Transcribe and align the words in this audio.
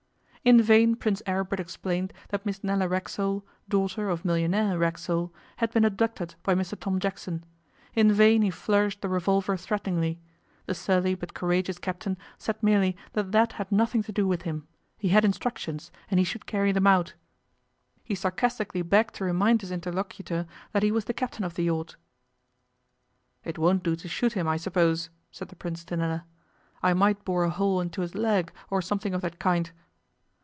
In 0.43 0.59
vain 0.59 0.95
Prince 0.95 1.21
Aribert 1.27 1.59
explained 1.59 2.13
that 2.29 2.47
Miss 2.47 2.63
Nella 2.63 2.87
Racksole, 2.87 3.45
daughter 3.69 4.09
of 4.09 4.25
millionaire 4.25 4.75
Racksole, 4.75 5.31
had 5.57 5.69
been 5.71 5.85
abducted 5.85 6.33
by 6.41 6.55
Mr 6.55 6.77
Tom 6.79 6.97
Jackson; 6.99 7.43
in 7.93 8.11
vain 8.11 8.41
he 8.41 8.49
flourished 8.49 9.01
the 9.03 9.07
revolver 9.07 9.55
threateningly; 9.55 10.19
the 10.65 10.73
surly 10.73 11.13
but 11.13 11.35
courageous 11.35 11.77
captain 11.77 12.17
said 12.39 12.55
merely 12.63 12.97
that 13.13 13.31
that 13.33 13.51
had 13.53 13.71
nothing 13.71 14.01
to 14.01 14.11
do 14.11 14.27
with 14.27 14.41
him; 14.41 14.67
he 14.97 15.09
had 15.09 15.23
instructions, 15.23 15.91
and 16.09 16.17
he 16.19 16.23
should 16.23 16.47
carry 16.47 16.71
them 16.71 16.87
out. 16.87 17.13
He 18.03 18.15
sarcastically 18.15 18.81
begged 18.81 19.13
to 19.17 19.23
remind 19.25 19.61
his 19.61 19.69
interlocutor 19.69 20.47
that 20.71 20.81
he 20.81 20.91
was 20.91 21.05
the 21.05 21.13
captain 21.13 21.43
of 21.43 21.53
the 21.53 21.65
yacht. 21.65 21.97
'It 23.43 23.59
won't 23.59 23.83
do 23.83 23.95
to 23.95 24.07
shoot 24.07 24.33
him, 24.33 24.47
I 24.47 24.57
suppose,' 24.57 25.11
said 25.29 25.49
the 25.49 25.55
Prince 25.55 25.83
to 25.85 25.97
Nella. 25.97 26.25
'I 26.81 26.95
might 26.95 27.23
bore 27.25 27.43
a 27.43 27.51
hole 27.51 27.79
into 27.79 28.01
his 28.01 28.15
leg, 28.15 28.51
or 28.71 28.81
something 28.81 29.13
of 29.13 29.21
that 29.21 29.37
kind. 29.37 29.69